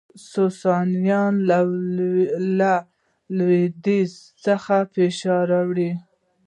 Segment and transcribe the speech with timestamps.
[0.33, 1.41] ساسانیانو
[2.61, 2.71] له
[3.37, 4.11] لویدیځ
[4.45, 5.77] څخه فشار راوړ